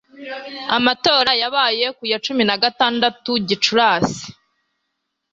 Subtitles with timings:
[0.77, 4.27] Amatora yabaye ku ya cumi na gatandatu Gicurasi.